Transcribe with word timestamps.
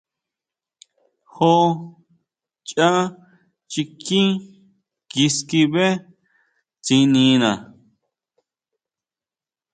Jo 1.33 1.53
chʼá 2.67 2.89
chikí 3.71 4.21
kiskibé 5.11 5.85
tsinina. 6.83 7.51